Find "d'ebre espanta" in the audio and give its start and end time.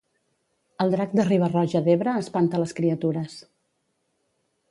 1.89-2.63